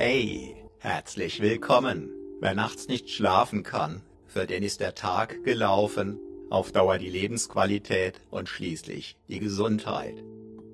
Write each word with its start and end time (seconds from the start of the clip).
Hey, 0.00 0.54
herzlich 0.78 1.40
willkommen. 1.40 2.10
Wer 2.40 2.54
nachts 2.54 2.86
nicht 2.86 3.10
schlafen 3.10 3.64
kann, 3.64 4.00
für 4.28 4.46
den 4.46 4.62
ist 4.62 4.78
der 4.78 4.94
Tag 4.94 5.42
gelaufen, 5.42 6.20
auf 6.50 6.70
Dauer 6.70 6.98
die 6.98 7.10
Lebensqualität 7.10 8.20
und 8.30 8.48
schließlich 8.48 9.16
die 9.26 9.40
Gesundheit. 9.40 10.14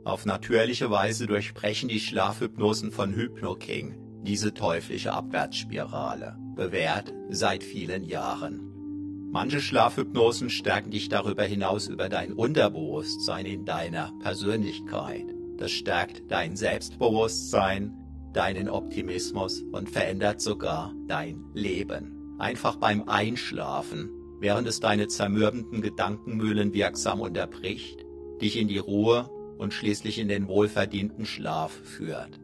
Auf 0.04 0.26
natürliche 0.26 0.90
Weise 0.90 1.26
durchbrechen 1.26 1.88
die 1.88 2.00
Schlafhypnosen 2.00 2.92
von 2.92 3.16
HypnoKing 3.16 3.95
diese 4.24 4.52
teuflische 4.52 5.14
Abwärtsspirale, 5.14 6.36
bewährt 6.54 7.11
seit 7.30 7.64
vielen 7.64 8.04
Jahren. 8.04 9.30
Manche 9.32 9.62
Schlafhypnosen 9.62 10.50
stärken 10.50 10.91
dich 10.91 11.09
darüber 11.09 11.45
hinaus 11.45 11.88
über 11.88 12.11
dein 12.11 12.34
Unterbewusstsein 12.34 13.46
in 13.46 13.64
deiner 13.64 14.12
Persönlichkeit. 14.20 15.25
Das 15.56 15.70
stärkt 15.70 16.30
dein 16.30 16.56
Selbstbewusstsein, 16.56 18.04
deinen 18.36 18.68
Optimismus 18.68 19.62
und 19.72 19.88
verändert 19.88 20.40
sogar 20.40 20.94
dein 21.06 21.44
Leben. 21.54 22.36
Einfach 22.38 22.76
beim 22.76 23.08
Einschlafen, 23.08 24.11
während 24.40 24.68
es 24.68 24.80
deine 24.80 25.08
zermürbenden 25.08 25.80
Gedankenmühlen 25.80 26.75
wirksam 26.75 27.20
unterbricht, 27.20 28.04
dich 28.40 28.58
in 28.58 28.68
die 28.68 28.78
Ruhe 28.78 29.30
und 29.56 29.72
schließlich 29.72 30.18
in 30.18 30.28
den 30.28 30.48
wohlverdienten 30.48 31.25
Schlaf 31.25 31.72
führt. 31.72 32.41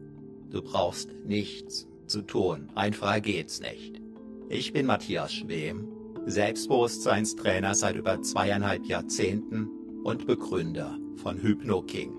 Du 0.49 0.61
brauchst 0.61 1.09
nichts 1.25 1.87
zu 2.07 2.21
tun, 2.21 2.69
einfacher 2.75 3.21
geht's 3.21 3.59
nicht. 3.61 4.01
Ich 4.49 4.73
bin 4.73 4.85
Matthias 4.85 5.33
Schwem 5.33 5.87
Selbstbewusstseinstrainer 6.25 7.73
seit 7.73 7.95
über 7.95 8.21
zweieinhalb 8.21 8.85
Jahrzehnten 8.85 9.69
und 10.03 10.27
Begründer 10.27 10.97
von 11.15 11.41
HypnoKing. 11.41 12.13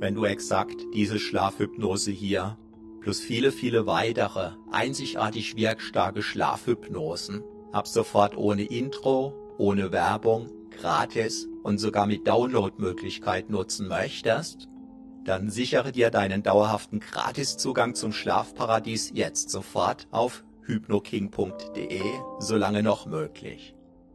Wenn 0.00 0.14
du 0.14 0.24
exakt 0.24 0.76
diese 0.92 1.18
Schlafhypnose 1.18 2.10
hier 2.10 2.58
plus 3.04 3.20
viele, 3.20 3.52
viele 3.52 3.86
weitere 3.86 4.52
einzigartig 4.72 5.56
wirkstarke 5.56 6.22
Schlafhypnosen 6.22 7.44
ab 7.70 7.86
sofort 7.86 8.34
ohne 8.34 8.62
Intro, 8.62 9.34
ohne 9.58 9.92
Werbung, 9.92 10.48
gratis 10.70 11.46
und 11.62 11.76
sogar 11.76 12.06
mit 12.06 12.26
Downloadmöglichkeit 12.26 13.50
nutzen 13.50 13.88
möchtest, 13.88 14.68
dann 15.26 15.50
sichere 15.50 15.92
dir 15.92 16.10
deinen 16.10 16.42
dauerhaften 16.42 17.00
Gratiszugang 17.00 17.94
zum 17.94 18.14
Schlafparadies 18.14 19.10
jetzt 19.12 19.50
sofort 19.50 20.08
auf 20.10 20.42
hypnoking.de, 20.62 22.00
solange 22.38 22.82
noch 22.82 23.04
möglich. 23.04 23.74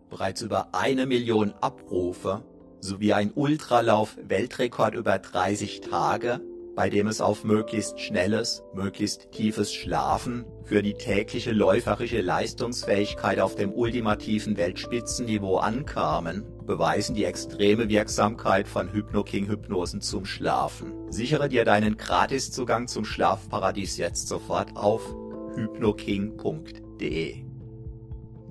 Bereits 0.09 0.42
über 0.42 0.70
eine 0.74 1.06
Million 1.06 1.53
Abrufe 1.62 2.44
sowie 2.80 3.14
ein 3.14 3.34
Ultralauf-Weltrekord 3.36 4.96
über 4.96 5.20
30 5.20 5.81
Tage, 5.81 6.42
bei 6.80 6.89
dem 6.89 7.08
es 7.08 7.19
auf 7.19 7.44
möglichst 7.44 7.99
schnelles, 7.99 8.63
möglichst 8.73 9.33
tiefes 9.33 9.73
Schlafen 9.73 10.45
für 10.63 10.81
die 10.81 10.94
tägliche 10.94 11.52
läuferische 11.52 12.22
Leistungsfähigkeit 12.22 13.41
auf 13.41 13.55
dem 13.55 13.73
ultimativen 13.73 14.55
Weltspitzenniveau 14.55 15.57
ankamen, 15.57 16.45
beweisen 16.66 17.16
die 17.16 17.25
extreme 17.25 17.89
Wirksamkeit 17.89 18.66
von 18.66 18.94
HypnoKing-Hypnosen 18.94 20.00
zum 20.00 20.23
Schlafen. 20.23 20.94
Sichere 21.11 21.50
dir 21.50 21.66
deinen 21.66 21.97
Gratiszugang 21.97 22.88
zum 22.88 23.03
Schlafparadies 23.03 23.97
jetzt 23.97 24.30
sofort 24.30 24.77
auf 24.77 25.03
hypnoking.de. 25.55 27.44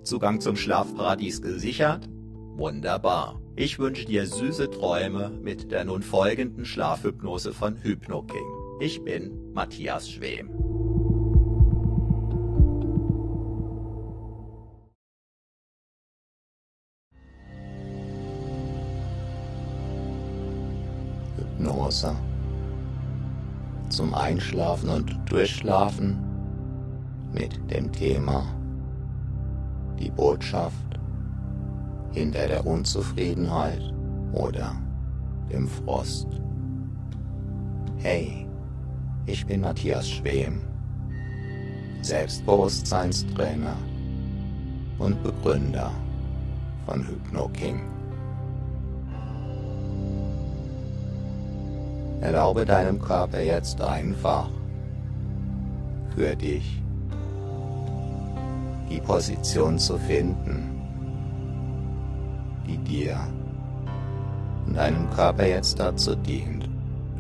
Zugang 0.03 0.43
zum 0.43 0.57
Schlafparadies 0.57 1.41
gesichert? 1.41 2.11
Wunderbar. 2.57 3.41
Ich 3.61 3.81
wünsche 3.81 4.05
dir 4.05 4.25
süße 4.25 4.71
Träume 4.71 5.31
mit 5.31 5.73
der 5.73 5.85
nun 5.85 6.01
folgenden 6.01 6.65
Schlafhypnose 6.65 7.53
von 7.53 7.75
HypnoKing. 7.83 8.47
Ich 8.79 9.03
bin 9.03 9.53
Matthias 9.53 10.09
Schwem. 10.09 10.51
Hypnose 21.37 22.15
zum 23.89 24.15
Einschlafen 24.15 24.89
und 24.89 25.17
Durchschlafen 25.29 26.17
mit 27.33 27.59
dem 27.73 27.91
Thema 27.91 28.47
die 29.99 30.13
Botschaft 30.13 30.88
hinter 32.13 32.49
der 32.49 32.67
Unzufriedenheit 32.67 33.83
oder 34.33 34.77
dem 35.51 35.69
Frost. 35.69 36.29
Hey, 37.99 38.47
ich 39.27 39.45
bin 39.47 39.61
Matthias 39.61 40.09
Schwem, 40.09 40.61
Selbstbewusstseinstrainer 42.03 43.77
und 44.99 45.23
Begründer 45.23 45.91
von 46.87 47.07
HypnoKing. 47.07 47.81
Erlaube 52.21 52.65
deinem 52.65 53.01
Körper 53.01 53.41
jetzt 53.41 53.81
einfach 53.81 54.49
für 56.15 56.35
dich 56.35 56.83
die 58.91 59.01
Position 59.01 59.79
zu 59.79 59.99
finden, 59.99 60.78
die 62.69 62.79
dir 62.79 63.19
und 64.67 64.77
deinem 64.77 65.09
Körper 65.11 65.47
jetzt 65.47 65.81
dazu 65.81 66.15
dient, 66.15 66.69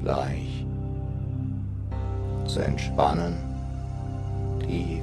gleich 0.02 0.66
zu 2.46 2.60
entspannen, 2.60 3.34
tief 4.60 5.02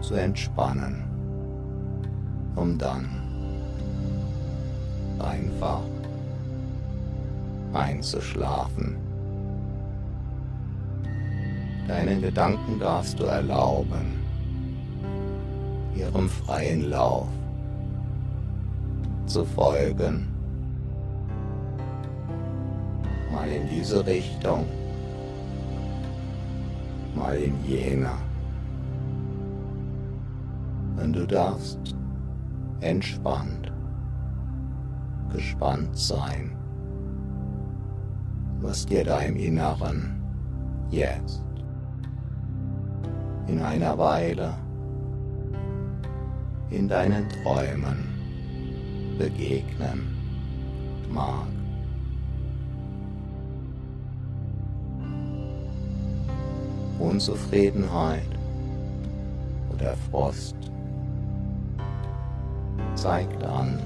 zu 0.00 0.14
entspannen, 0.14 1.04
um 2.56 2.76
dann 2.76 3.08
einfach 5.18 5.82
einzuschlafen. 7.72 8.96
Deinen 11.88 12.22
Gedanken 12.22 12.78
darfst 12.78 13.18
du 13.18 13.24
erlauben, 13.24 14.20
ihrem 15.96 16.28
freien 16.28 16.88
Lauf 16.90 17.28
zu 19.30 19.44
folgen. 19.44 20.26
Mal 23.32 23.48
in 23.48 23.68
diese 23.68 24.04
Richtung, 24.04 24.66
mal 27.14 27.36
in 27.36 27.54
jene. 27.64 28.10
Und 31.00 31.12
du 31.12 31.26
darfst 31.26 31.94
entspannt, 32.80 33.72
gespannt 35.32 35.96
sein, 35.96 36.50
was 38.60 38.84
dir 38.84 39.04
da 39.04 39.20
im 39.20 39.36
Inneren 39.36 40.20
jetzt? 40.90 41.44
In 43.46 43.62
einer 43.62 43.96
Weile. 43.96 44.54
In 46.70 46.88
deinen 46.88 47.28
Träumen 47.28 48.09
begegnen 49.20 50.16
mag. 51.12 51.46
Unzufriedenheit 56.98 58.28
oder 59.74 59.94
Frost 60.10 60.56
zeigt 62.94 63.42
an, 63.44 63.78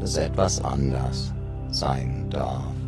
dass 0.00 0.16
etwas 0.16 0.62
anders 0.62 1.32
sein 1.70 2.26
darf. 2.30 2.79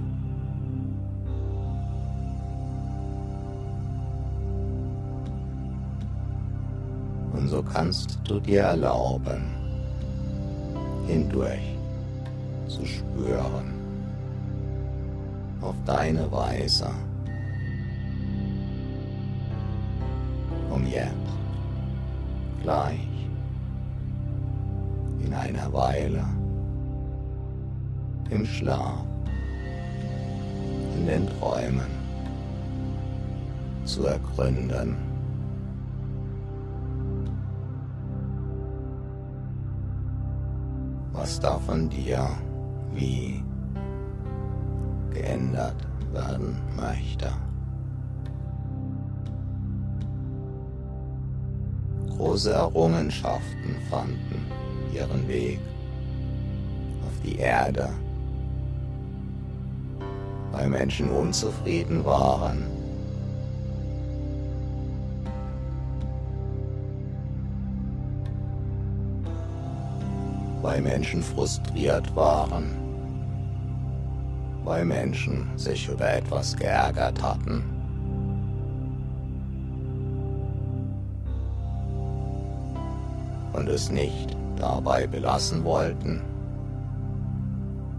Kannst 7.72 8.18
du 8.24 8.38
dir 8.38 8.62
erlauben, 8.62 9.42
hindurch 11.06 11.76
zu 12.68 12.84
spüren, 12.84 13.72
auf 15.60 15.74
deine 15.86 16.30
Weise, 16.30 16.90
um 20.70 20.86
jetzt 20.86 21.12
gleich 22.62 23.08
in 25.24 25.32
einer 25.32 25.72
Weile 25.72 26.24
im 28.30 28.44
Schlaf, 28.44 29.04
in 30.96 31.06
den 31.06 31.26
Träumen 31.38 31.90
zu 33.84 34.06
ergründen. 34.06 35.11
Was 41.22 41.38
da 41.38 41.56
von 41.56 41.88
dir 41.88 42.28
wie 42.92 43.44
geändert 45.14 45.76
werden 46.12 46.60
möchte. 46.74 47.30
Große 52.16 52.52
Errungenschaften 52.52 53.76
fanden 53.88 54.46
ihren 54.92 55.28
Weg 55.28 55.60
auf 57.06 57.14
die 57.24 57.36
Erde, 57.36 57.88
weil 60.50 60.68
Menschen 60.68 61.08
unzufrieden 61.08 62.04
waren. 62.04 62.71
Weil 70.62 70.80
Menschen 70.80 71.22
frustriert 71.22 72.14
waren 72.16 72.82
weil 74.64 74.84
Menschen 74.84 75.46
sich 75.56 75.88
über 75.88 76.08
etwas 76.12 76.56
geärgert 76.56 77.20
hatten. 77.20 77.64
Und 83.52 83.68
es 83.68 83.90
nicht 83.90 84.36
dabei 84.56 85.06
belassen 85.06 85.64
wollten, 85.64 86.22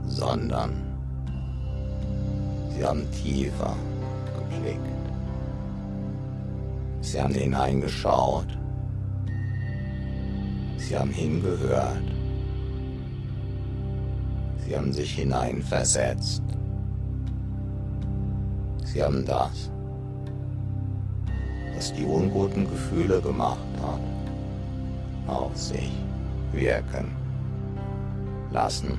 sondern 0.08 0.72
sie 2.70 2.84
haben 2.84 3.10
tiefer 3.12 3.76
geblickt. 4.40 4.80
Sie 7.02 7.22
haben 7.22 7.34
hineingeschaut. 7.34 8.48
Sie 10.78 10.98
haben 10.98 11.12
hingehört. 11.12 12.13
Sie 14.66 14.78
haben 14.78 14.94
sich 14.94 15.16
hineinversetzt. 15.16 16.44
Sie 18.86 19.04
haben 19.04 19.26
das, 19.26 19.70
was 21.76 21.94
die 21.94 22.06
unguten 22.06 22.70
Gefühle 22.70 23.20
gemacht 23.22 23.58
hat, 23.82 24.00
auf 25.28 25.58
sich 25.58 25.92
wirken 26.54 27.12
lassen. 28.52 28.98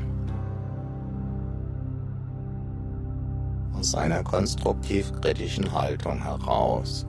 Aus 3.78 3.94
einer 3.94 4.22
konstruktiv-kritischen 4.22 5.72
Haltung 5.72 6.22
heraus. 6.22 7.06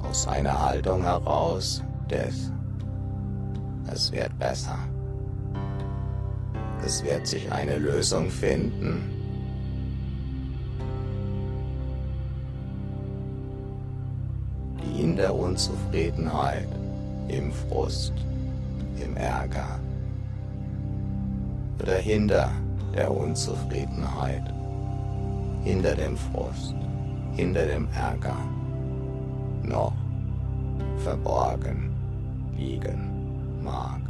Aus 0.00 0.26
einer 0.28 0.64
Haltung 0.64 1.02
heraus 1.02 1.82
des 2.08 2.52
Es 3.92 4.12
wird 4.12 4.36
besser. 4.38 4.78
Es 6.84 7.04
wird 7.04 7.26
sich 7.26 7.50
eine 7.50 7.78
Lösung 7.78 8.30
finden 8.30 9.16
in 14.98 15.16
der 15.16 15.34
Unzufriedenheit, 15.34 16.68
im 17.28 17.52
Frust, 17.52 18.12
im 19.02 19.16
Ärger 19.16 19.78
oder 21.80 21.96
hinter 21.96 22.50
der 22.94 23.10
Unzufriedenheit, 23.10 24.42
hinter 25.64 25.94
dem 25.94 26.16
Frust, 26.16 26.74
hinter 27.34 27.66
dem 27.66 27.88
Ärger 27.94 28.36
noch 29.62 29.92
verborgen 30.98 31.90
liegen 32.56 33.62
mag. 33.62 34.05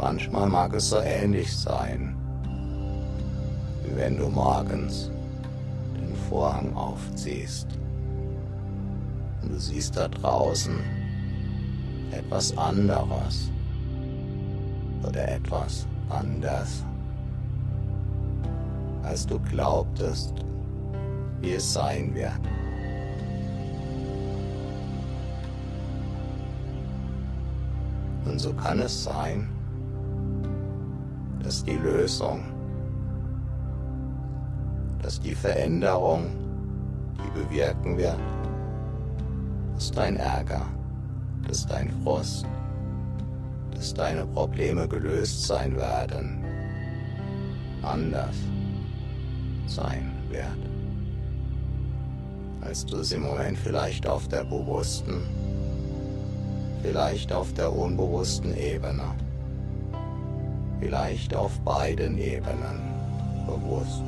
Manchmal 0.00 0.48
mag 0.48 0.74
es 0.74 0.88
so 0.88 0.98
ähnlich 0.98 1.54
sein, 1.54 2.16
wie 3.84 3.96
wenn 3.96 4.16
du 4.16 4.28
morgens 4.28 5.10
den 5.94 6.16
Vorhang 6.28 6.74
aufziehst 6.74 7.66
und 9.42 9.52
du 9.52 9.58
siehst 9.58 9.96
da 9.96 10.08
draußen 10.08 10.74
etwas 12.12 12.56
anderes 12.56 13.50
oder 15.06 15.28
etwas 15.28 15.86
anders, 16.08 16.84
als 19.02 19.26
du 19.26 19.38
glaubtest, 19.38 20.34
wie 21.40 21.52
es 21.52 21.72
sein 21.72 22.14
wird. 22.14 22.40
Und 28.24 28.38
so 28.38 28.52
kann 28.54 28.80
es 28.80 29.04
sein, 29.04 29.48
dass 31.50 31.64
die 31.64 31.78
Lösung. 31.78 32.44
Dass 35.02 35.18
die 35.18 35.34
Veränderung, 35.34 36.26
die 37.18 37.40
bewirken 37.40 37.98
wird, 37.98 38.20
dass 39.74 39.90
dein 39.90 40.14
Ärger, 40.14 40.64
dass 41.48 41.66
dein 41.66 41.90
Frust, 42.04 42.46
dass 43.74 43.92
deine 43.92 44.26
Probleme 44.26 44.86
gelöst 44.86 45.44
sein 45.48 45.76
werden, 45.76 46.44
anders 47.82 48.36
sein 49.66 50.12
wird, 50.28 50.46
als 52.60 52.86
du 52.86 52.98
es 52.98 53.10
im 53.10 53.22
Moment 53.22 53.58
vielleicht 53.58 54.06
auf 54.06 54.28
der 54.28 54.44
bewussten, 54.44 55.22
vielleicht 56.80 57.32
auf 57.32 57.52
der 57.54 57.72
unbewussten 57.72 58.56
Ebene, 58.56 59.16
vielleicht 60.80 61.34
auf 61.34 61.58
beiden 61.60 62.18
Ebenen 62.18 62.80
bewusst 63.46 64.02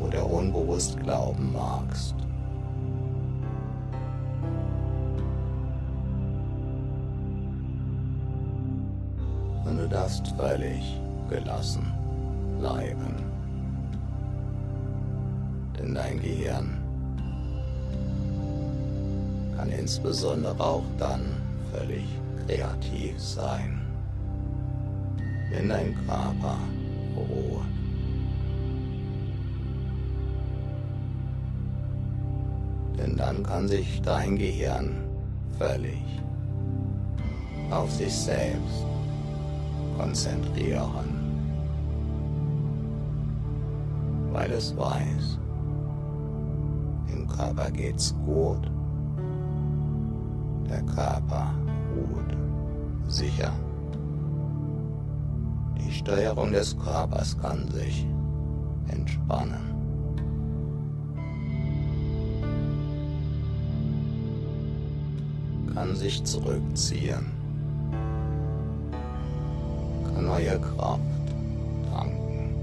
oder 0.00 0.28
unbewusst 0.28 1.00
glauben 1.00 1.52
magst. 1.52 2.14
Und 9.64 9.78
du 9.78 9.88
darfst 9.88 10.28
völlig 10.36 11.00
gelassen 11.30 11.92
bleiben. 12.58 13.14
Denn 15.78 15.94
dein 15.94 16.20
Gehirn 16.20 16.78
kann 19.56 19.70
insbesondere 19.70 20.60
auch 20.60 20.84
dann 20.98 21.22
völlig 21.72 22.04
kreativ 22.46 23.18
sein, 23.18 23.83
wenn 25.54 25.68
dein 25.68 25.94
Körper 26.06 26.58
ruht. 27.16 27.64
denn 33.04 33.16
dann 33.16 33.42
kann 33.42 33.68
sich 33.68 34.00
dein 34.02 34.36
Gehirn 34.36 34.90
völlig 35.58 36.02
auf 37.70 37.90
sich 37.90 38.12
selbst 38.12 38.86
konzentrieren, 39.98 41.08
weil 44.32 44.50
es 44.52 44.76
weiß, 44.76 45.38
dem 47.10 47.28
Körper 47.28 47.70
geht's 47.70 48.14
gut, 48.24 48.70
der 50.68 50.82
Körper 50.82 51.54
ruht 51.94 52.36
sicher. 53.08 53.52
Steuerung 55.94 56.52
des 56.52 56.76
Körpers 56.78 57.38
kann 57.40 57.68
sich 57.70 58.06
entspannen. 58.88 59.74
kann 65.74 65.96
sich 65.96 66.22
zurückziehen, 66.24 67.26
kann 70.14 70.24
neue 70.24 70.58
Kraft 70.60 71.00
tanken. 71.92 72.54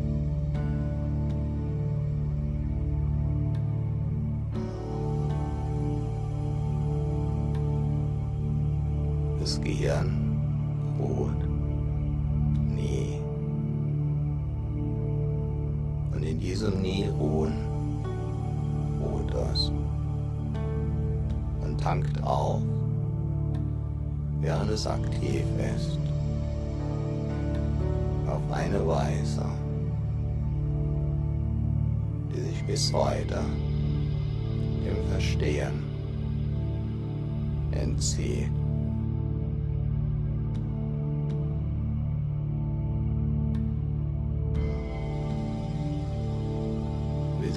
Das 9.39 9.59
Gehirn 9.61 10.39
ruht 10.99 11.35
nie. 12.73 13.20
Diesem 16.41 16.81
Nie 16.81 17.05
ruhen 17.19 17.53
ruht 18.99 19.31
das 19.31 19.71
und 21.63 21.79
tankt 21.79 22.21
auf 22.23 22.61
während 24.41 24.71
es 24.71 24.87
aktiv 24.87 25.43
ist. 25.77 25.99
Auf 28.27 28.41
eine 28.51 28.85
Weise, 28.87 29.45
die 32.33 32.41
sich 32.41 32.65
bis 32.65 32.91
heute 32.91 33.39
im 34.87 35.11
Verstehen 35.11 35.83
entzieht. 37.71 38.60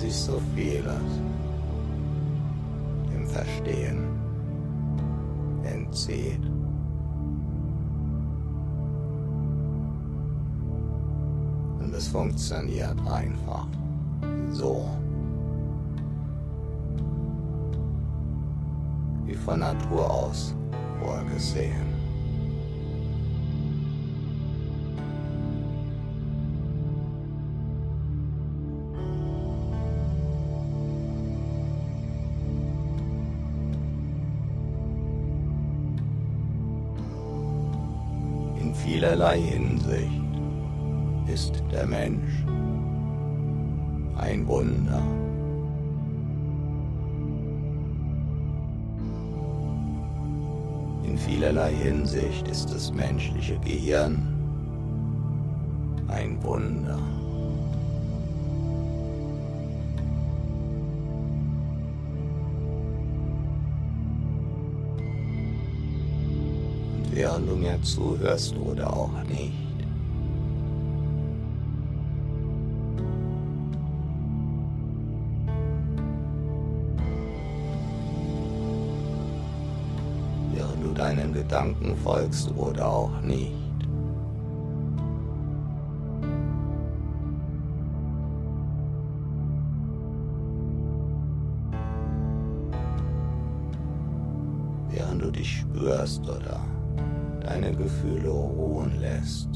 Sich 0.04 0.14
so 0.14 0.40
vieles 0.54 1.02
im 3.14 3.26
Verstehen 3.26 4.04
entzieht. 5.62 6.44
Und 11.80 11.94
es 11.94 12.08
funktioniert 12.08 12.98
einfach 13.10 13.66
so. 14.52 14.84
Wie 19.24 19.34
von 19.34 19.60
Natur 19.60 20.10
aus 20.10 20.54
vorgesehen. 21.00 21.93
Vielerlei 39.24 39.40
Hinsicht 39.40 40.22
ist 41.26 41.62
der 41.72 41.86
Mensch 41.86 42.44
ein 44.18 44.46
Wunder. 44.46 45.02
In 51.04 51.16
vielerlei 51.16 51.72
Hinsicht 51.72 52.46
ist 52.48 52.70
das 52.70 52.92
menschliche 52.92 53.58
Gehirn 53.60 54.33
Während 67.34 67.50
du 67.50 67.56
mir 67.56 67.82
zuhörst 67.82 68.54
oder 68.58 68.96
auch 68.96 69.10
nicht, 69.24 69.52
während 80.52 80.84
du 80.84 80.92
deinen 80.94 81.32
Gedanken 81.32 81.96
folgst 81.96 82.52
oder 82.56 82.88
auch 82.88 83.20
nicht. 83.22 83.52
Während 94.90 95.20
du 95.20 95.32
dich 95.32 95.58
spürst 95.58 96.22
oder 96.28 96.53
ruhen 99.04 99.53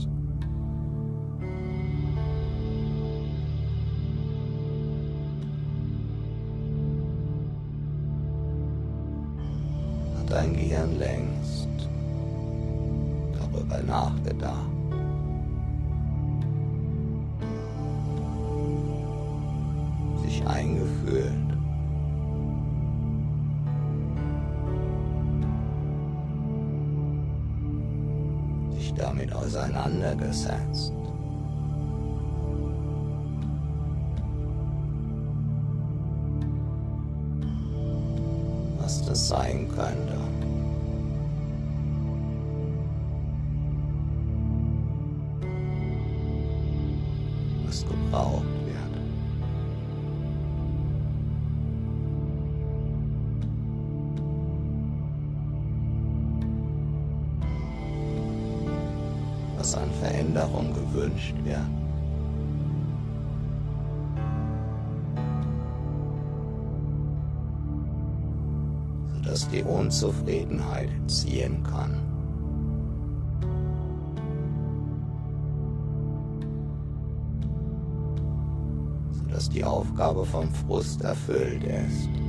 Was 59.69 59.77
an 59.77 59.91
Veränderung 60.01 60.73
gewünscht 60.73 61.35
wird. 61.45 61.61
sodass 69.13 69.47
die 69.51 69.63
Unzufriedenheit 69.63 70.89
ziehen 71.07 71.63
kann. 71.65 71.99
Sodass 79.13 79.51
die 79.51 79.65
Aufgabe 79.65 80.25
vom 80.25 80.49
Frust 80.51 81.03
erfüllt 81.03 81.63
ist. 81.65 82.28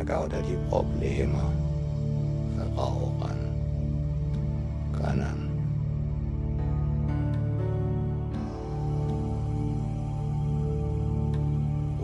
Ärger 0.00 0.24
oder 0.24 0.40
die 0.42 0.56
Probleme 0.70 1.42
verrauchen 2.56 3.38
können. 4.92 5.50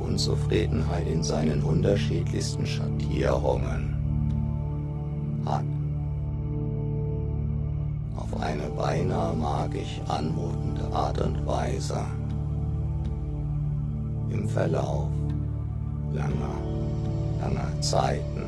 Unzufriedenheit 0.07 1.07
in 1.07 1.23
seinen 1.23 1.62
unterschiedlichsten 1.62 2.67
Schattierungen 2.67 3.95
hat. 5.45 5.65
Auf 8.17 8.41
eine 8.41 8.69
beinahe 8.76 9.35
magisch 9.35 10.00
anmutende 10.09 10.85
Art 10.93 11.21
und 11.21 11.47
Weise 11.47 12.00
im 14.31 14.49
Verlauf 14.49 15.09
langer, 16.12 16.56
Zeiten 17.90 18.43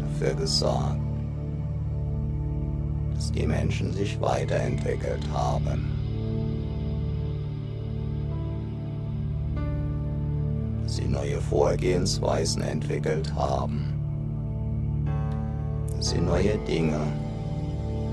dafür 0.00 0.34
gesorgt, 0.34 1.00
dass 3.14 3.32
die 3.32 3.46
Menschen 3.46 3.92
sich 3.92 4.20
weiterentwickelt 4.20 5.22
haben. 5.32 5.98
sie 10.86 11.04
neue 11.04 11.40
Vorgehensweisen 11.40 12.62
entwickelt 12.62 13.32
haben, 13.34 13.92
dass 15.94 16.10
sie 16.10 16.18
neue 16.18 16.58
Dinge 16.66 17.00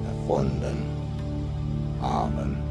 erfunden 0.05 0.83
haben. 2.01 2.64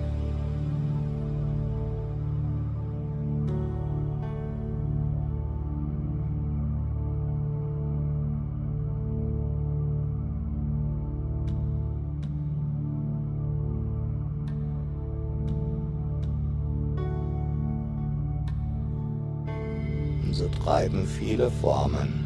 So 20.45 20.51
treiben 20.63 21.07
viele 21.07 21.51
Formen 21.51 22.23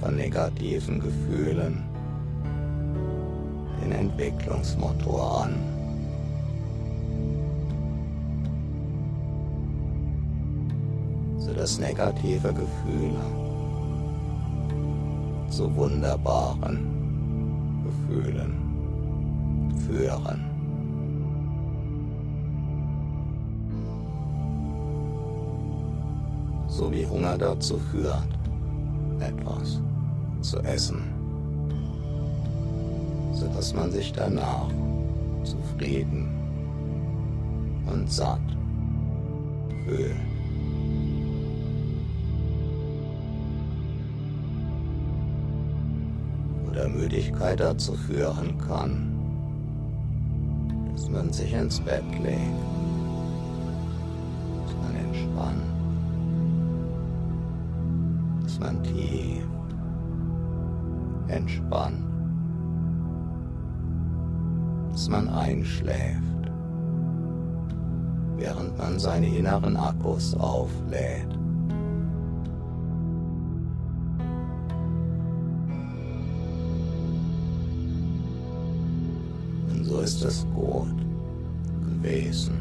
von 0.00 0.16
negativen 0.16 0.98
Gefühlen 1.00 1.84
den 3.80 3.92
Entwicklungsmotor 3.92 5.44
an. 5.44 5.54
Sodass 11.38 11.78
negative 11.78 12.52
Gefühle 12.52 13.20
zu 15.50 15.72
wunderbaren 15.76 16.80
Gefühlen 17.84 18.54
führen. 19.86 20.45
So 26.76 26.92
wie 26.92 27.06
Hunger 27.06 27.38
dazu 27.38 27.78
führt, 27.90 28.28
etwas 29.18 29.80
zu 30.42 30.58
essen, 30.60 31.02
so 33.32 33.46
dass 33.48 33.72
man 33.72 33.90
sich 33.90 34.12
danach 34.12 34.68
zufrieden 35.42 36.28
und 37.90 38.10
satt 38.12 38.40
fühlt. 39.86 40.16
Oder 46.68 46.88
Müdigkeit 46.88 47.58
dazu 47.58 47.94
führen 47.94 48.58
kann, 48.68 49.14
dass 50.92 51.08
man 51.08 51.32
sich 51.32 51.54
ins 51.54 51.80
Bett 51.80 52.04
legt, 52.22 52.85
entspannt, 61.28 62.04
dass 64.92 65.08
man 65.08 65.28
einschläft, 65.28 66.50
während 68.36 68.78
man 68.78 68.98
seine 68.98 69.26
inneren 69.26 69.76
Akkus 69.76 70.34
auflädt. 70.34 71.32
Und 79.70 79.84
so 79.84 80.00
ist 80.00 80.24
es 80.24 80.46
gut 80.54 80.96
gewesen, 81.84 82.54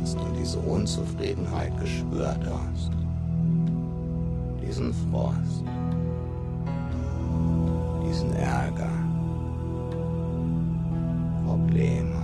dass 0.00 0.14
du 0.16 0.24
diese 0.38 0.58
Unzufriedenheit 0.58 1.78
gespürt 1.78 2.40
hast, 2.44 2.90
diesen 4.62 4.92
Frost 4.92 5.64
diesen 8.08 8.34
Ärger, 8.36 8.90
Probleme. 11.44 12.22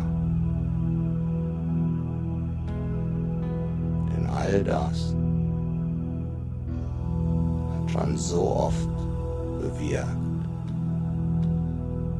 Denn 4.11 4.27
all 4.27 4.65
das 4.65 5.15
hat 7.75 7.91
schon 7.91 8.17
so 8.17 8.57
oft 8.57 8.89
bewirkt, 9.61 10.09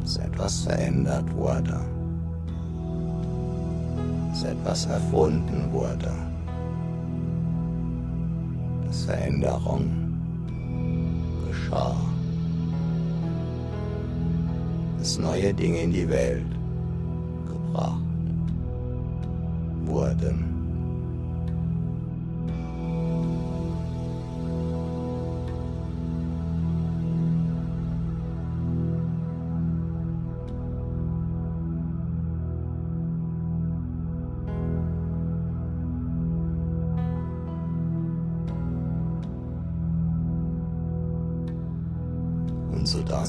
dass 0.03 0.17
etwas 0.19 0.63
verändert 0.63 1.35
wurde, 1.35 1.81
dass 4.31 4.45
etwas 4.45 4.87
erfunden 4.87 5.73
wurde, 5.73 6.13
dass 8.87 9.05
Veränderung 9.05 9.91
geschah 11.49 12.14
dass 15.05 15.19
neue 15.19 15.53
Dinge 15.53 15.83
in 15.83 15.93
die 15.93 16.09
Welt 16.09 16.47
gebracht 17.47 18.01
wurden. 19.85 20.44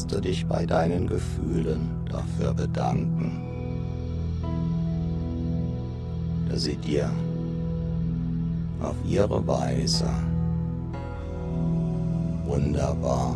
Darfst 0.05 0.17
du 0.17 0.21
dich 0.21 0.45
bei 0.45 0.65
deinen 0.65 1.07
Gefühlen 1.07 1.89
dafür 2.09 2.53
bedanken, 2.53 3.41
dass 6.49 6.63
sie 6.63 6.75
dir 6.75 7.09
auf 8.81 8.95
ihre 9.07 9.45
Weise 9.47 10.07
wunderbar 12.45 13.35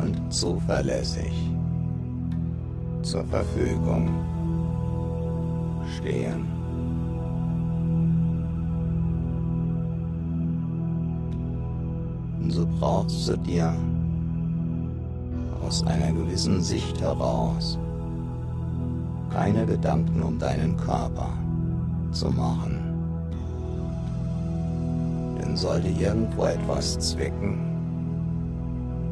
und 0.00 0.32
zuverlässig 0.32 1.32
zur 3.02 3.24
Verfügung 3.24 4.10
stehen. 5.96 6.46
So 12.48 12.66
brauchst 12.80 13.28
du 13.28 13.36
dir 13.36 13.74
aus 15.68 15.84
einer 15.84 16.10
gewissen 16.12 16.62
Sicht 16.62 16.98
heraus 16.98 17.78
keine 19.30 19.66
Gedanken 19.66 20.22
um 20.22 20.38
deinen 20.38 20.74
Körper 20.78 21.28
zu 22.10 22.30
machen. 22.30 22.78
Denn 25.38 25.54
sollte 25.58 25.88
irgendwo 25.88 26.46
etwas 26.46 26.98
zwicken, 26.98 27.58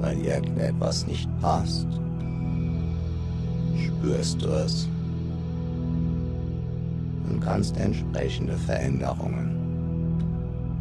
weil 0.01 0.17
irgendetwas 0.17 1.07
nicht 1.07 1.29
passt, 1.43 1.87
spürst 3.77 4.41
du 4.41 4.49
es 4.49 4.89
und 7.29 7.39
kannst 7.41 7.77
entsprechende 7.77 8.57
Veränderungen 8.57 9.51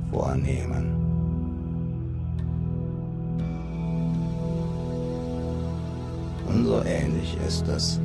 vornehmen. 0.10 1.05
Und 6.56 6.64
so 6.68 6.82
ähnlich 6.86 7.38
ist 7.46 7.68
es 7.68 8.00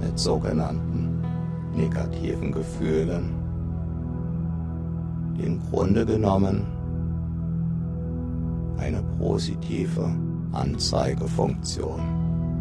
mit 0.00 0.16
sogenannten 0.16 1.24
negativen 1.74 2.52
Gefühlen, 2.52 3.30
die 5.36 5.42
im 5.42 5.60
Grunde 5.68 6.06
genommen 6.06 6.62
eine 8.78 9.02
positive 9.18 10.08
Anzeigefunktion 10.52 12.00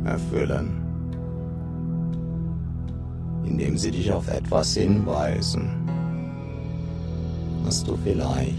erfüllen, 0.04 0.82
indem 3.44 3.78
sie 3.78 3.92
dich 3.92 4.12
auf 4.12 4.28
etwas 4.30 4.74
hinweisen, 4.74 5.70
was 7.64 7.84
du 7.84 7.96
vielleicht 7.98 8.56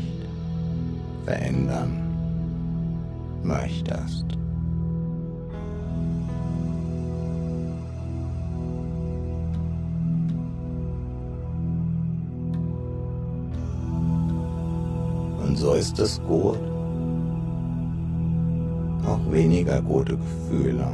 verändern 1.25 1.91
möchtest. 3.43 4.25
So 15.61 15.75
ist 15.75 15.99
es 15.99 16.19
gut, 16.27 16.59
auch 19.07 19.21
weniger 19.31 19.83
gute 19.83 20.17
Gefühle 20.17 20.89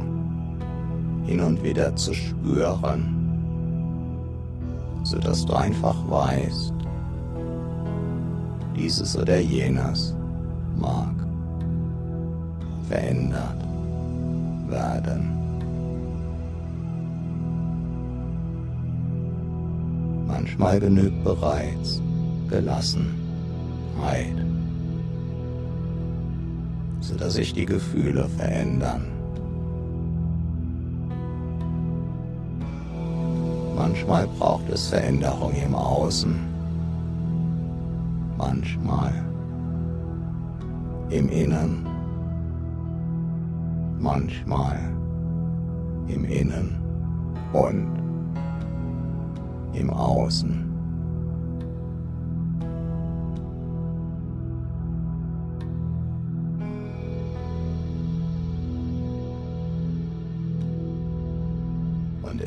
hin 1.25 1.39
und 1.39 1.63
wieder 1.63 1.95
zu 1.95 2.13
spüren, 2.13 3.15
sodass 5.03 5.45
du 5.45 5.53
einfach 5.53 5.95
weißt, 6.09 6.73
dieses 8.75 9.17
oder 9.17 9.39
jenes 9.39 10.13
mag 10.75 11.15
verändert 12.89 13.63
werden. 14.67 15.31
Manchmal 20.27 20.81
genügt 20.81 21.23
bereits 21.23 22.01
Gelassenheit 22.49 24.46
sodass 27.07 27.35
sich 27.35 27.53
die 27.53 27.65
Gefühle 27.65 28.27
verändern. 28.27 29.05
Manchmal 33.75 34.27
braucht 34.27 34.69
es 34.69 34.87
Veränderung 34.87 35.53
im 35.53 35.73
Außen, 35.73 36.35
manchmal 38.37 39.13
im 41.09 41.29
Innen, 41.29 41.87
manchmal 43.99 44.77
im 46.07 46.25
Innen 46.25 46.77
und 47.53 47.87
im 49.73 49.89
Außen. 49.89 50.66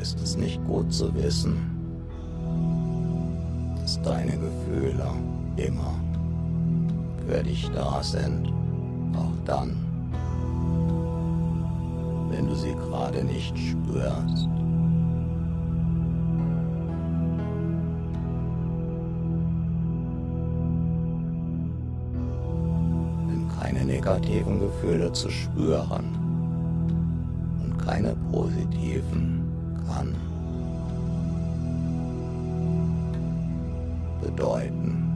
Ist 0.01 0.19
es 0.23 0.37
nicht 0.37 0.65
gut 0.67 0.91
zu 0.93 1.15
wissen, 1.15 1.59
dass 3.81 4.01
deine 4.01 4.33
Gefühle 4.33 5.11
immer 5.57 5.95
für 7.27 7.43
dich 7.43 7.71
da 7.75 8.03
sind, 8.03 8.51
auch 9.15 9.45
dann, 9.45 9.77
wenn 12.31 12.47
du 12.47 12.55
sie 12.55 12.73
gerade 12.73 13.23
nicht 13.25 13.57
spürst. 13.59 14.49
Wenn 23.29 23.49
keine 23.61 23.85
negativen 23.85 24.61
Gefühle 24.61 25.13
zu 25.13 25.29
spüren 25.29 26.05
und 27.63 27.79
keine 27.85 28.17
positiven 28.33 29.40
kann 29.95 30.15
bedeuten, 34.21 35.13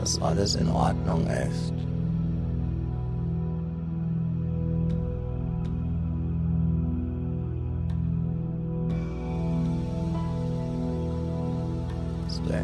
dass 0.00 0.20
alles 0.20 0.54
in 0.56 0.68
Ordnung 0.68 1.26
ist. 1.26 1.72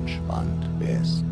Entspannt 0.03 0.79
bist. 0.79 1.25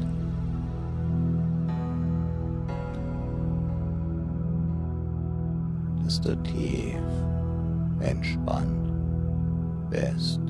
Du 6.22 6.36
tief 6.42 6.96
entspannt 8.00 8.92
bist. 9.90 10.40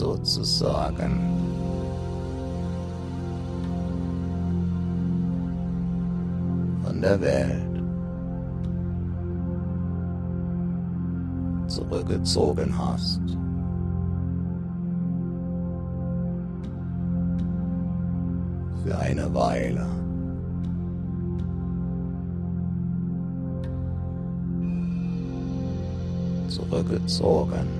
Sozusagen 0.00 1.20
von 6.82 7.02
der 7.02 7.20
Welt 7.20 7.82
zurückgezogen 11.66 12.74
hast. 12.78 13.20
Für 18.82 18.98
eine 18.98 19.34
Weile. 19.34 19.86
Zurückgezogen. 26.48 27.79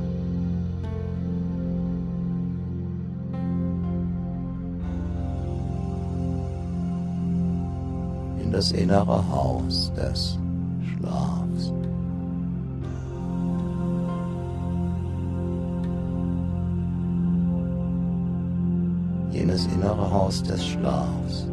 Das 8.51 8.73
innere 8.73 9.27
Haus 9.29 9.93
des 9.95 10.39
Schlafs. 10.83 11.73
jenes 19.31 19.67
innere 19.67 20.11
Haus 20.13 20.43
des 20.43 20.67
Schlafs. 20.67 21.47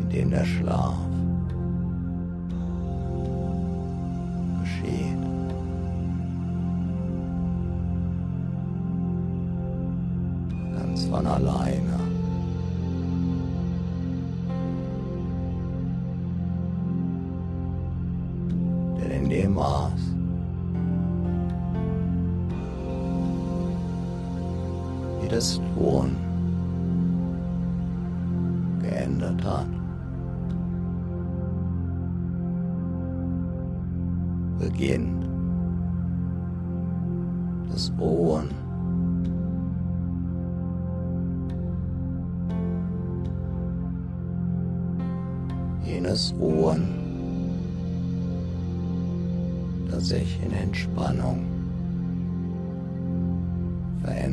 in 0.00 0.08
dem 0.08 0.30
der 0.30 0.44
Schlaf 0.44 1.05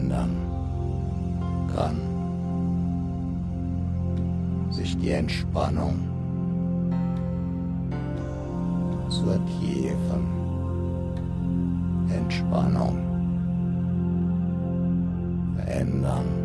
verändern 0.04 0.36
kann. 1.76 1.98
Sich 4.72 4.98
die 4.98 5.12
Entspannung 5.12 5.96
zur 9.10 9.40
tiefen 9.46 10.24
Entspannung 12.10 12.98
verändern. 15.56 16.43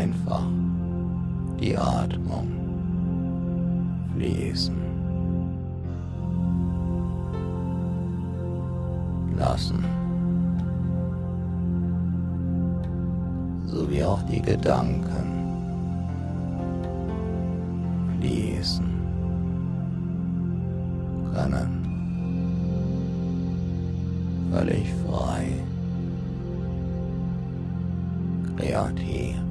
einfach 0.00 0.46
die 1.60 1.76
Atmung 1.76 2.48
fließen. 4.14 4.76
Lassen. 9.36 9.84
Sowie 13.66 14.02
auch 14.04 14.22
die 14.22 14.40
Gedanken 14.40 15.28
fließen 18.18 18.90
können. 21.34 21.70
Völlig 24.50 24.92
frei. 25.04 25.46
Kreativ. 28.56 29.49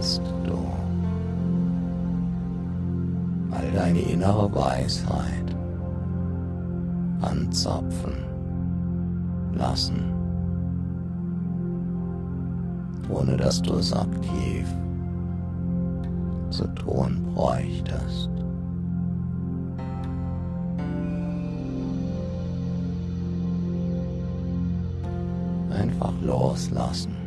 Kannst 0.00 0.22
du 0.46 0.56
all 3.54 3.70
deine 3.74 3.98
innere 4.00 4.50
Weisheit 4.54 5.54
anzapfen 7.20 8.14
lassen, 9.52 10.00
ohne 13.10 13.36
dass 13.36 13.60
du 13.60 13.74
es 13.74 13.92
aktiv 13.92 14.66
zu 16.48 16.66
tun 16.68 17.22
bräuchtest. 17.34 18.30
Einfach 25.78 26.14
loslassen. 26.22 27.19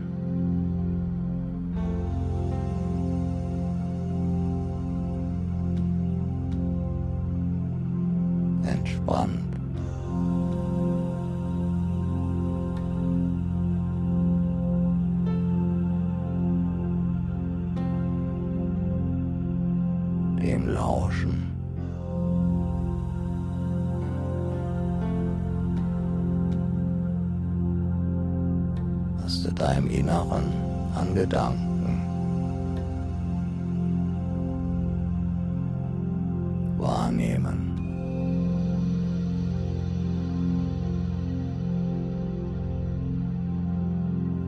Wahrnehmen. 37.14 37.70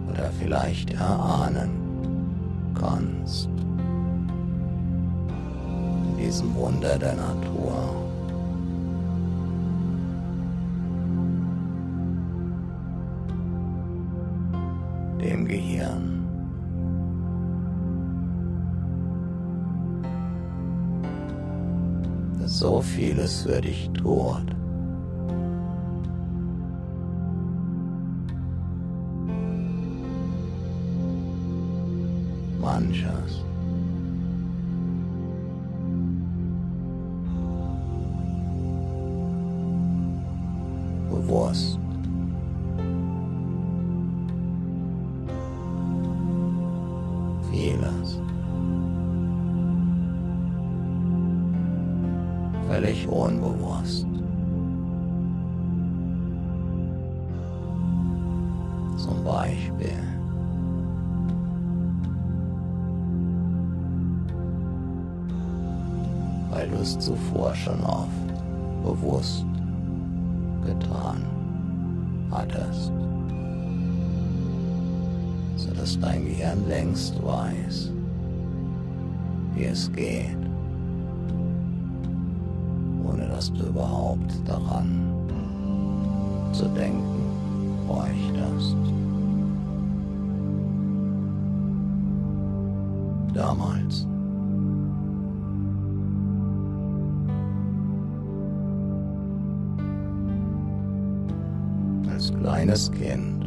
Oder 0.10 0.32
vielleicht 0.39 0.93
erahnen 0.93 1.69
kannst. 2.80 3.49
In 6.06 6.17
diesem 6.17 6.56
Wunder 6.56 6.97
der 6.97 7.15
Natur. 7.15 7.85
So 22.65 22.82
vieles 22.82 23.43
für 23.43 23.62
dich 23.62 23.91
tut. 23.93 24.47
Manches. 32.60 33.44
Überhaupt 83.69 84.32
daran 84.47 85.15
zu 86.54 86.65
denken 86.69 87.15
bräuchtest. 87.86 88.75
Damals. 93.34 94.08
Als 102.10 102.34
kleines 102.34 102.91
Kind. 102.91 103.43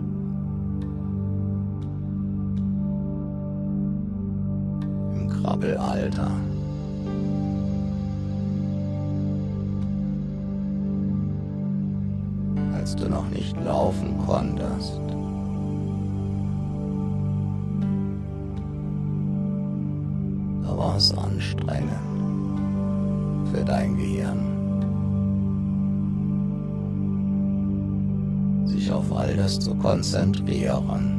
Im 5.14 5.28
Krabbelalter. 5.28 6.31
Du 12.96 13.09
noch 13.09 13.29
nicht 13.31 13.57
laufen 13.64 14.16
konntest. 14.27 15.01
Da 20.62 20.77
war 20.77 20.96
es 20.96 21.16
anstrengend 21.16 21.90
für 23.53 23.64
dein 23.64 23.96
Gehirn, 23.96 24.38
sich 28.66 28.92
auf 28.92 29.12
all 29.12 29.35
das 29.37 29.59
zu 29.59 29.74
konzentrieren. 29.74 31.18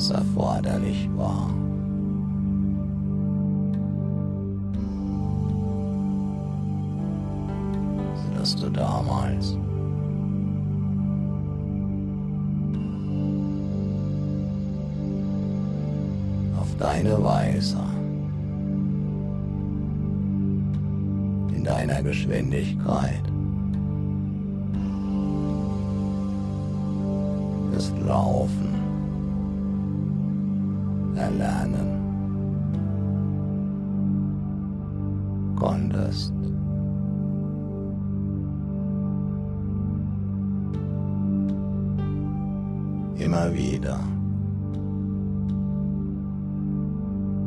was 0.00 0.10
erforderlich 0.10 1.10
war. 1.14 1.50
Hals. 9.30 9.56
Auf 16.58 16.76
deine 16.78 17.22
Weise, 17.22 17.78
in 21.54 21.64
deiner 21.64 22.02
Geschwindigkeit, 22.02 23.22
Ist 27.76 27.96
Laufen. 28.06 28.79
Immer 43.20 43.52
wieder 43.52 44.00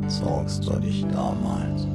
zogst 0.06 0.64
du 0.64 0.78
dich 0.78 1.04
damals 1.12 1.88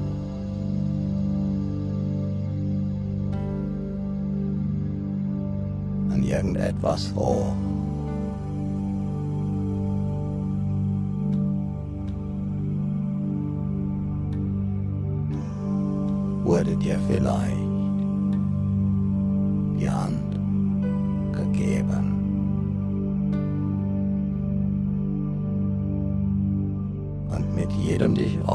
an 6.11 6.21
irgendetwas 6.21 7.13
hoch. 7.15 7.53
Wurde 16.43 16.75
dir 16.75 16.99
vielleicht 17.07 17.68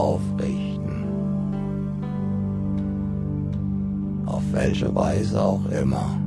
aufrichten, 0.05 1.05
auf 4.27 4.43
welche 4.53 4.95
Weise 4.95 5.41
auch 5.41 5.65
immer, 5.71 6.19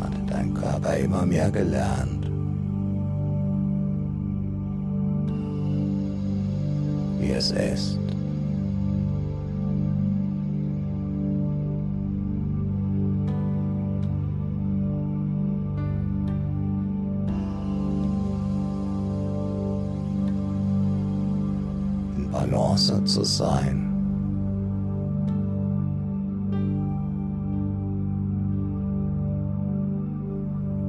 hatte 0.00 0.20
dein 0.28 0.54
Körper 0.54 0.96
immer 0.96 1.26
mehr 1.26 1.50
gelernt, 1.50 2.30
wie 7.18 7.30
es 7.30 7.50
ist. 7.50 8.03
Balance 22.74 23.04
zu 23.04 23.22
sein. 23.22 23.88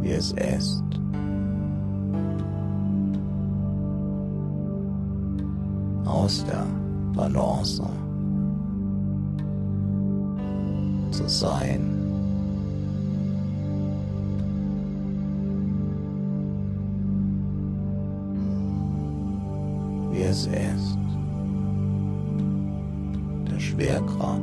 Wie 0.01 0.09
es 0.09 0.31
ist. 0.31 0.83
Aus 6.05 6.43
der 6.45 6.65
Balance 7.13 7.83
zu 11.11 11.29
sein. 11.29 11.81
Wie 20.11 20.23
es 20.23 20.47
ist. 20.47 21.04
Schwerkraft 23.75 24.41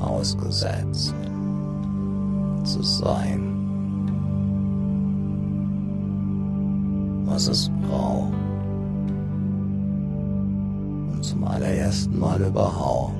ausgesetzt 0.00 1.14
zu 2.64 2.82
sein. 2.82 3.50
Was 7.24 7.48
es 7.48 7.70
braucht, 7.88 8.32
um 11.10 11.22
zum 11.22 11.44
allerersten 11.44 12.18
Mal 12.18 12.40
überhaupt 12.42 13.14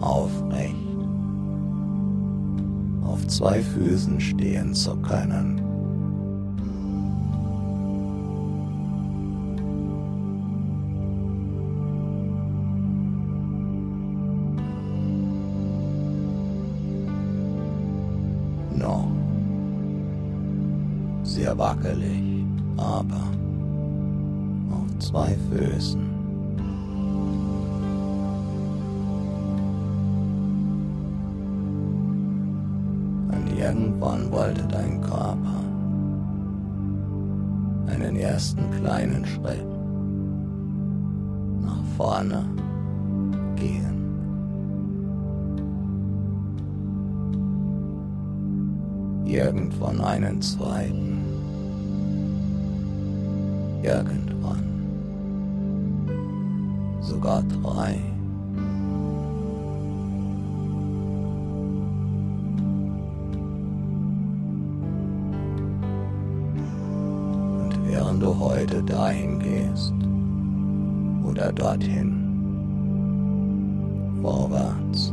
aufrecht 0.00 0.74
auf 3.04 3.24
zwei 3.28 3.62
Füßen 3.62 4.20
stehen 4.20 4.74
zu 4.74 4.96
können. 4.96 5.63
Wackelig, 21.56 22.44
aber 22.76 23.22
auf 24.70 24.98
zwei 24.98 25.36
Füßen. 25.50 26.02
Und 33.30 33.58
irgendwann 33.58 34.30
wollte 34.30 34.62
dein 34.68 35.00
Körper 35.00 35.64
einen 37.86 38.16
ersten 38.16 38.70
kleinen 38.70 39.24
Schritt 39.26 39.66
nach 41.62 41.84
vorne 41.96 42.44
gehen. 43.56 43.94
Irgendwann 49.24 50.00
einen 50.00 50.40
zweiten. 50.40 51.13
Irgendwann. 53.84 54.64
Sogar 57.02 57.42
drei. 57.42 58.00
Und 67.60 67.78
während 67.86 68.22
du 68.22 68.38
heute 68.38 68.82
dahin 68.84 69.38
gehst 69.38 69.92
oder 71.22 71.52
dorthin, 71.52 72.24
vorwärts 74.22 75.12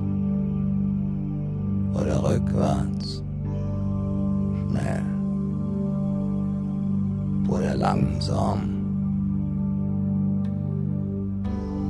oder 1.94 2.24
rückwärts, 2.24 3.22
schnell 4.70 5.11
oder 7.52 7.76
langsam, 7.76 8.62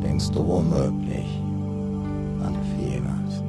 denkst 0.04 0.32
du 0.32 0.46
womöglich 0.46 1.40
an 2.44 2.56
vieles. 2.76 3.44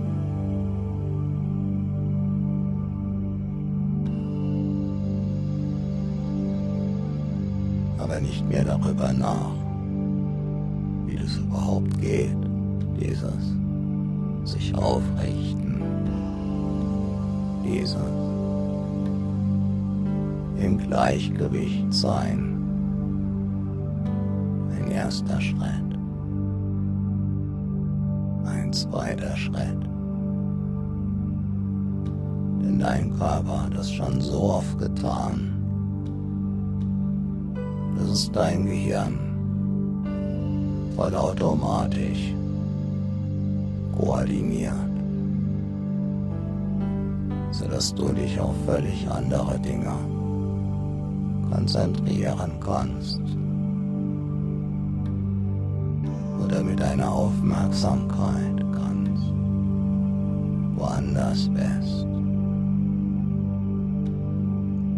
Aber 7.99 8.21
nicht 8.21 8.47
mehr 8.47 8.65
darüber 8.65 9.13
nach, 9.13 9.53
wie 11.07 11.17
das 11.17 11.39
überhaupt 11.39 11.99
geht, 11.99 12.37
dieses 13.01 13.55
sich 14.45 14.75
aufrichten, 14.75 15.81
dieses 17.65 18.32
im 20.63 20.79
Gleichgewicht 20.79 21.93
sein. 21.93 22.57
Ein 24.71 24.91
erster 24.91 25.41
Schritt. 25.41 25.99
Ein 28.45 28.73
zweiter 28.73 29.37
Schritt. 29.37 29.83
Denn 32.61 32.79
dein 32.79 33.11
Körper 33.19 33.65
hat 33.65 33.75
das 33.77 33.91
schon 33.91 34.21
so 34.21 34.41
oft 34.41 34.79
getan. 34.79 35.49
Das 37.99 38.11
ist 38.11 38.35
dein 38.35 38.65
Gehirn 38.65 39.19
vollautomatisch 40.97 42.35
koordiniert 43.97 44.93
sodass 47.51 47.95
du 47.95 48.09
dich 48.13 48.41
auf 48.41 48.55
völlig 48.67 49.07
andere 49.09 49.59
Dinge 49.59 49.95
konzentrieren 51.53 52.53
kannst. 52.61 53.21
Oder 56.45 56.63
mit 56.63 56.81
deiner 56.81 57.11
Aufmerksamkeit 57.13 58.59
ganz 58.73 59.21
woanders 60.77 61.49
bist. 61.49 62.05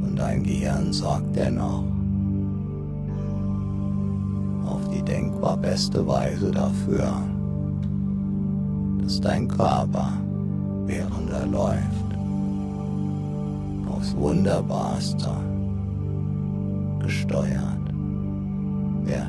Und 0.03 0.15
dein 0.17 0.43
Gehirn 0.43 0.93
sorgt 0.93 1.35
dennoch 1.37 1.85
auf 4.67 4.89
die 4.91 5.03
denkbar 5.03 5.57
beste 5.57 6.07
Weise 6.07 6.51
dafür, 6.51 7.13
dass 9.03 9.21
dein 9.21 9.49
Körper, 9.49 10.13
während 10.87 11.31
er 11.31 11.47
läuft, 11.47 12.15
aufs 13.91 14.17
Wunderbarste 14.17 15.31
gesteuert. 17.05 17.85
Wird 19.05 19.29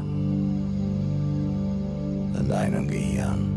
in 2.40 2.48
deinem 2.48 2.88
Gehirn. 2.88 3.52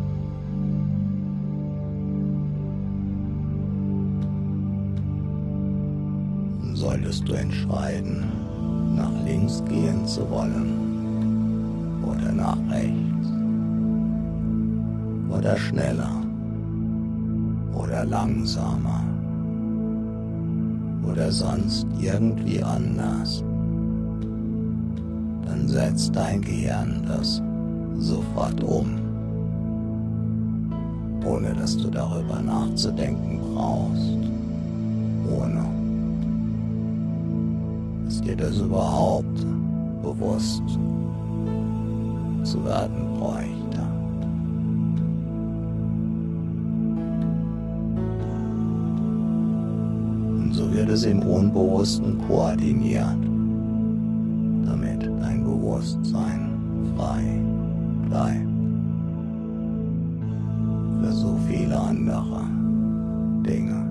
Solltest 6.75 7.29
du 7.29 7.33
entscheiden, 7.35 8.25
nach 8.97 9.13
links 9.25 9.63
gehen 9.69 10.07
zu 10.07 10.29
wollen 10.31 12.03
oder 12.03 12.33
nach 12.33 12.59
rechts? 12.71 13.29
Oder 15.31 15.57
schneller? 15.57 16.23
Oder 17.75 18.05
langsamer? 18.05 19.05
Oder 21.05 21.31
sonst 21.33 21.87
irgendwie 22.01 22.63
anders, 22.63 23.43
setzt 25.69 26.17
dein 26.17 26.41
Gehirn 26.41 27.03
das 27.07 27.43
sofort 27.99 28.63
um, 28.65 28.99
ohne 31.27 31.53
dass 31.55 31.77
du 31.77 31.91
darüber 31.91 32.41
nachzudenken 32.41 33.39
brauchst, 33.53 34.17
ohne 35.31 35.65
dass 38.05 38.21
dir 38.23 38.37
das 38.37 38.59
überhaupt 38.59 39.47
bewusst 40.03 40.63
zu 42.45 42.65
werden 42.65 43.19
bräuchte. 43.19 43.83
Und 50.39 50.55
so 50.55 50.73
wird 50.73 50.89
es 50.89 51.05
im 51.05 51.21
Unbewussten 51.21 52.17
koordiniert, 52.27 53.28
Bewusstsein 55.99 56.93
frei 56.97 57.43
bleibt. 58.09 58.49
Für 61.01 61.13
so 61.13 61.39
viele 61.49 61.79
andere 61.79 62.43
Dinge. 63.43 63.87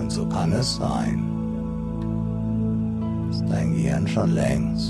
Und 0.00 0.10
so 0.10 0.26
kann 0.28 0.52
es 0.52 0.76
sein, 0.76 1.22
dass 3.28 3.44
dein 3.46 3.74
Gehirn 3.74 4.06
schon 4.06 4.30
längst 4.32 4.87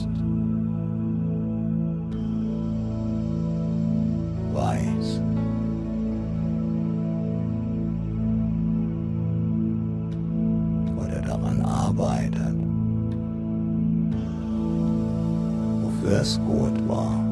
wofür 16.08 16.20
es 16.20 16.40
gut 16.40 16.88
war, 16.88 17.22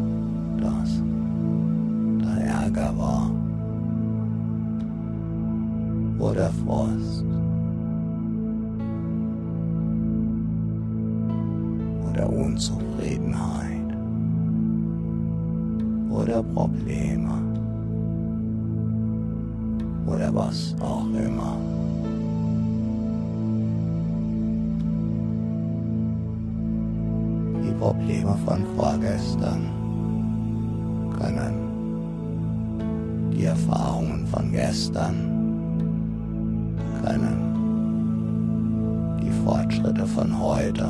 dass 0.60 1.02
da 2.22 2.36
Ärger 2.40 2.92
war 2.98 3.30
oder 6.18 6.50
Frust 6.50 7.24
oder 12.10 12.28
Unzufriedenheit. 12.28 13.72
Oder 16.10 16.42
Probleme. 16.42 17.30
Oder 20.06 20.34
was 20.34 20.74
auch 20.80 21.06
immer. 21.12 21.65
Probleme 27.86 28.34
von 28.44 28.66
vorgestern. 28.74 29.70
Können 31.20 31.54
die 33.30 33.44
Erfahrungen 33.44 34.26
von 34.26 34.50
gestern. 34.50 35.14
Können 37.04 37.36
die 39.22 39.30
Fortschritte 39.44 40.04
von 40.04 40.36
heute 40.36 40.88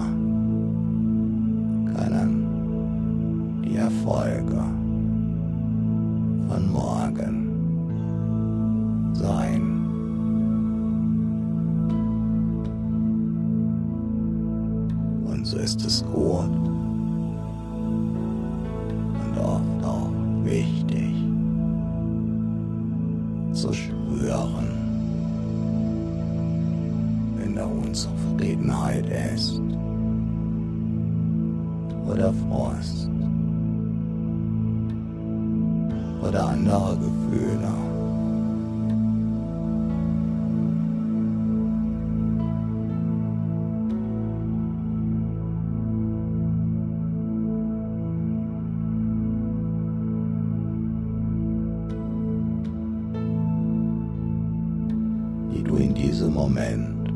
diesem 56.26 56.34
Moment 56.34 57.12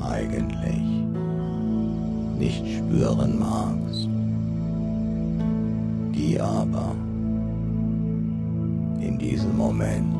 eigentlich 0.00 1.04
nicht 2.38 2.64
spüren 2.66 3.38
magst, 3.38 4.08
die 6.14 6.40
aber 6.40 6.94
in 9.00 9.18
diesem 9.18 9.56
Moment 9.58 10.16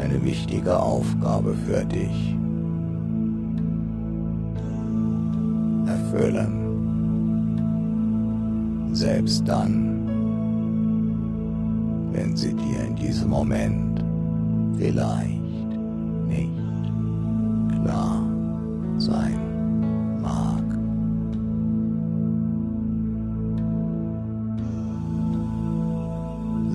eine 0.00 0.22
wichtige 0.22 0.78
Aufgabe 0.78 1.54
für 1.54 1.84
dich 1.84 2.36
erfüllen. 5.86 6.60
Selbst 8.92 9.48
dann, 9.48 10.06
wenn 12.12 12.36
sie 12.36 12.54
dir 12.54 12.84
in 12.86 12.94
diesem 12.94 13.30
Moment 13.30 14.03
vielleicht 14.76 15.40
nicht 16.28 16.52
klar 17.82 18.24
sein 18.98 19.38
mag. 20.20 20.62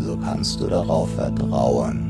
So 0.06 0.18
kannst 0.18 0.60
du 0.62 0.68
darauf 0.68 1.10
vertrauen, 1.14 2.09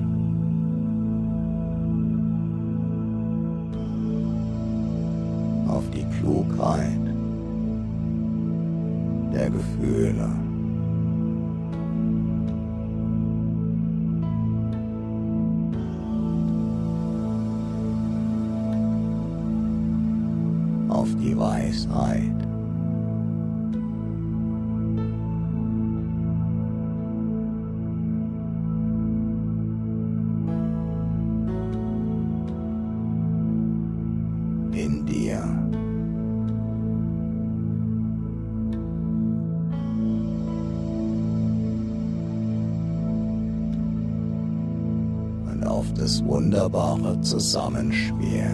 zusammenschmier. 47.22 48.50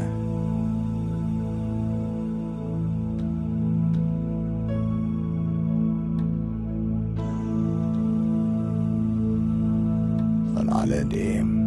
Von 10.53 10.69
alledem. 10.69 11.61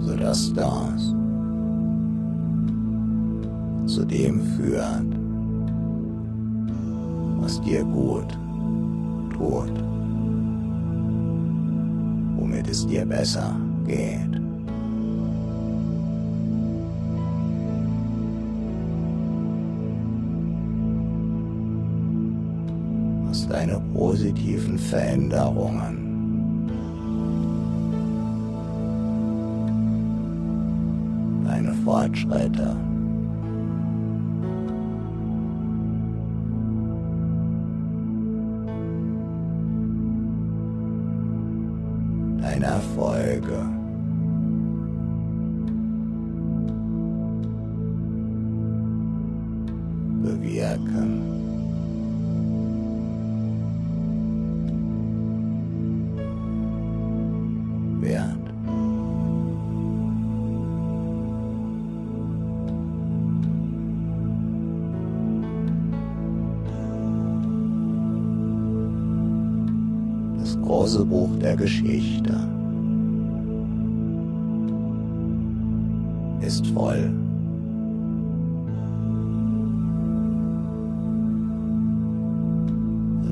So 0.00 0.16
dass 0.16 0.52
das 0.52 1.14
zu 3.86 4.04
dem 4.04 4.40
führt, 4.56 5.03
dir 13.04 13.16
besser 13.16 13.56
geht. 13.86 14.40
Was 23.26 23.48
deine 23.48 23.80
positiven 23.94 24.78
Veränderungen 24.78 26.00
deine 31.44 31.74
Fortschritte 31.84 32.76
ist 76.40 76.66
voll. 76.68 77.12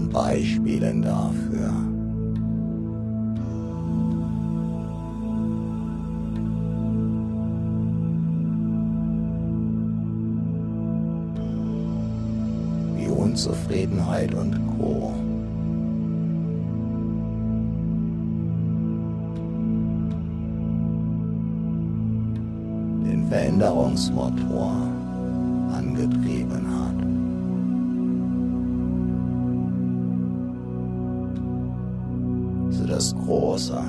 von 0.03 0.09
Beispielen 0.09 1.03
dafür. 1.03 1.71
Wie 12.97 13.09
Unzufriedenheit 13.09 14.35
und 14.35 14.55
Co. 14.79 15.22
Veränderungsmotor 24.03 24.73
angetrieben 25.73 26.67
hat. 26.69 26.99
So 32.75 32.87
das 32.87 33.15
Große 33.15 33.83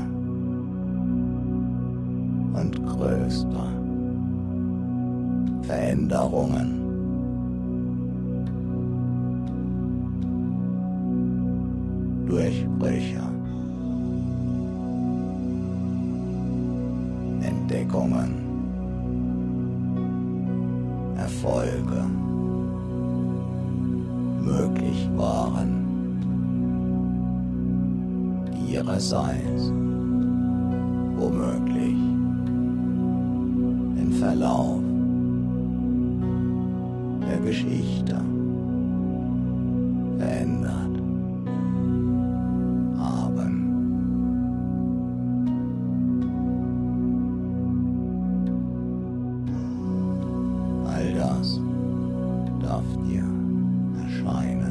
shine. 54.24 54.63